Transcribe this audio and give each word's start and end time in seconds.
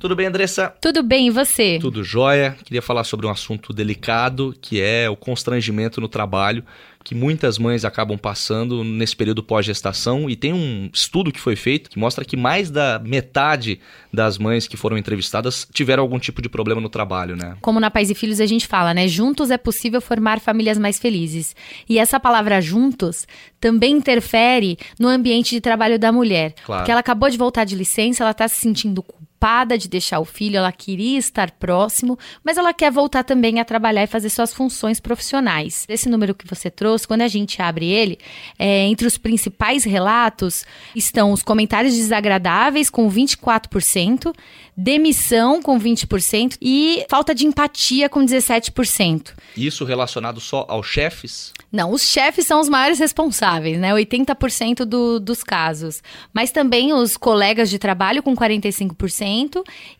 Tudo 0.00 0.16
bem, 0.16 0.28
Andressa? 0.28 0.72
Tudo 0.80 1.02
bem, 1.02 1.26
e 1.26 1.30
você? 1.30 1.78
Tudo 1.78 2.02
jóia. 2.02 2.56
Queria 2.64 2.80
falar 2.80 3.04
sobre 3.04 3.26
um 3.26 3.30
assunto 3.30 3.70
delicado, 3.70 4.56
que 4.58 4.80
é 4.80 5.10
o 5.10 5.14
constrangimento 5.14 6.00
no 6.00 6.08
trabalho, 6.08 6.64
que 7.04 7.14
muitas 7.14 7.58
mães 7.58 7.84
acabam 7.84 8.16
passando 8.16 8.82
nesse 8.82 9.14
período 9.14 9.42
pós-gestação. 9.42 10.30
E 10.30 10.36
tem 10.36 10.54
um 10.54 10.88
estudo 10.90 11.30
que 11.30 11.38
foi 11.38 11.54
feito 11.54 11.90
que 11.90 11.98
mostra 11.98 12.24
que 12.24 12.34
mais 12.34 12.70
da 12.70 12.98
metade 12.98 13.78
das 14.10 14.38
mães 14.38 14.66
que 14.66 14.74
foram 14.74 14.96
entrevistadas 14.96 15.68
tiveram 15.70 16.02
algum 16.02 16.18
tipo 16.18 16.40
de 16.40 16.48
problema 16.48 16.80
no 16.80 16.88
trabalho, 16.88 17.36
né? 17.36 17.58
Como 17.60 17.78
na 17.78 17.90
Pais 17.90 18.08
e 18.08 18.14
Filhos 18.14 18.40
a 18.40 18.46
gente 18.46 18.66
fala, 18.66 18.94
né? 18.94 19.06
Juntos 19.06 19.50
é 19.50 19.58
possível 19.58 20.00
formar 20.00 20.40
famílias 20.40 20.78
mais 20.78 20.98
felizes. 20.98 21.54
E 21.86 21.98
essa 21.98 22.18
palavra 22.18 22.58
juntos 22.62 23.26
também 23.60 23.92
interfere 23.92 24.78
no 24.98 25.08
ambiente 25.08 25.50
de 25.50 25.60
trabalho 25.60 25.98
da 25.98 26.10
mulher. 26.10 26.54
Claro. 26.64 26.80
Porque 26.80 26.90
ela 26.90 27.00
acabou 27.00 27.28
de 27.28 27.36
voltar 27.36 27.64
de 27.64 27.76
licença, 27.76 28.24
ela 28.24 28.30
está 28.30 28.48
se 28.48 28.56
sentindo 28.56 29.02
culpada 29.40 29.78
de 29.78 29.88
deixar 29.88 30.20
o 30.20 30.24
filho, 30.24 30.58
ela 30.58 30.70
queria 30.70 31.18
estar 31.18 31.50
próximo, 31.52 32.18
mas 32.44 32.58
ela 32.58 32.74
quer 32.74 32.92
voltar 32.92 33.24
também 33.24 33.58
a 33.58 33.64
trabalhar 33.64 34.04
e 34.04 34.06
fazer 34.06 34.28
suas 34.28 34.52
funções 34.52 35.00
profissionais. 35.00 35.86
Esse 35.88 36.10
número 36.10 36.34
que 36.34 36.46
você 36.46 36.70
trouxe, 36.70 37.08
quando 37.08 37.22
a 37.22 37.28
gente 37.28 37.62
abre 37.62 37.86
ele, 37.88 38.18
é, 38.58 38.84
entre 38.84 39.06
os 39.06 39.16
principais 39.16 39.82
relatos 39.82 40.66
estão 40.94 41.32
os 41.32 41.42
comentários 41.42 41.96
desagradáveis, 41.96 42.90
com 42.90 43.10
24%, 43.10 44.34
demissão, 44.76 45.62
com 45.62 45.80
20%, 45.80 46.58
e 46.60 47.06
falta 47.08 47.34
de 47.34 47.46
empatia, 47.46 48.10
com 48.10 48.20
17%. 48.20 49.32
Isso 49.56 49.86
relacionado 49.86 50.38
só 50.38 50.66
aos 50.68 50.86
chefes? 50.86 51.54
Não, 51.72 51.92
os 51.92 52.02
chefes 52.02 52.46
são 52.46 52.60
os 52.60 52.68
maiores 52.68 52.98
responsáveis, 52.98 53.78
né? 53.78 53.92
80% 53.94 54.84
do, 54.84 55.18
dos 55.18 55.42
casos. 55.42 56.02
Mas 56.32 56.50
também 56.50 56.92
os 56.92 57.16
colegas 57.16 57.70
de 57.70 57.78
trabalho, 57.78 58.22
com 58.22 58.34
45%, 58.34 59.29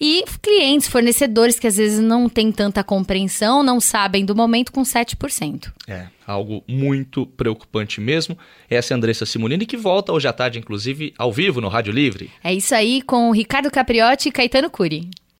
e 0.00 0.24
clientes, 0.42 0.88
fornecedores 0.88 1.58
que 1.58 1.66
às 1.66 1.76
vezes 1.76 2.00
não 2.00 2.28
têm 2.28 2.52
tanta 2.52 2.84
compreensão, 2.84 3.62
não 3.62 3.80
sabem 3.80 4.24
do 4.24 4.34
momento, 4.34 4.72
com 4.72 4.82
7%. 4.82 5.72
É, 5.88 6.06
algo 6.26 6.62
muito 6.68 7.26
preocupante 7.26 8.00
mesmo. 8.00 8.36
Essa 8.68 8.92
é 8.92 8.94
a 8.94 8.98
Andressa 8.98 9.26
Simonini, 9.26 9.66
que 9.66 9.76
volta 9.76 10.12
hoje 10.12 10.28
à 10.28 10.32
tarde, 10.32 10.58
inclusive, 10.58 11.14
ao 11.18 11.32
vivo 11.32 11.60
no 11.60 11.68
Rádio 11.68 11.92
Livre. 11.92 12.30
É 12.42 12.52
isso 12.52 12.74
aí, 12.74 13.02
com 13.02 13.30
Ricardo 13.30 13.70
Capriotti 13.70 14.28
e 14.28 14.32
Caetano 14.32 14.70
Curi. 14.70 15.08